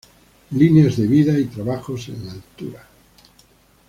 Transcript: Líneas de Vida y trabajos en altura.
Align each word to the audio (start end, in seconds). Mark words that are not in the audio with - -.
Líneas 0.49 0.97
de 0.97 1.05
Vida 1.05 1.37
y 1.37 1.45
trabajos 1.45 2.09
en 2.09 2.27
altura. 2.27 2.87